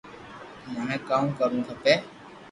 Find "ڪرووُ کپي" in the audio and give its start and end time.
1.37-1.93